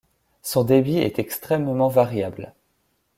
Son 0.41 0.63
débit 0.63 0.97
est 0.97 1.19
extrêmement 1.19 1.87
variable. 1.87 2.55